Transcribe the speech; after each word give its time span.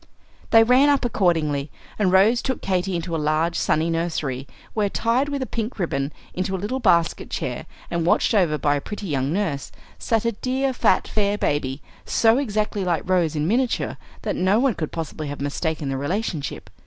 They 0.49 0.63
ran 0.63 0.89
up 0.89 1.05
accordingly, 1.05 1.69
and 1.99 2.11
Rose 2.11 2.41
took 2.41 2.59
Katy 2.63 2.95
into 2.95 3.15
a 3.15 3.21
large 3.21 3.55
sunny 3.55 3.87
nursery, 3.87 4.47
where, 4.73 4.89
tied 4.89 5.29
with 5.29 5.51
pink 5.51 5.77
ribbon 5.77 6.11
into 6.33 6.55
a 6.55 6.57
little 6.57 6.79
basket 6.79 7.29
chair 7.29 7.67
and 7.91 8.03
watched 8.03 8.33
over 8.33 8.57
by 8.57 8.73
a 8.73 8.81
pretty 8.81 9.05
young 9.05 9.31
nurse, 9.31 9.71
sat 9.99 10.25
a 10.25 10.31
dear, 10.31 10.73
fat, 10.73 11.07
fair 11.07 11.37
baby, 11.37 11.83
so 12.03 12.39
exactly 12.39 12.83
like 12.83 13.07
Rose 13.07 13.35
in 13.35 13.47
miniature 13.47 13.97
that 14.23 14.35
no 14.35 14.57
one 14.59 14.73
could 14.73 14.91
possibly 14.91 15.27
have 15.27 15.39
mistaken 15.39 15.89
the 15.89 15.97
relationship. 15.97 16.71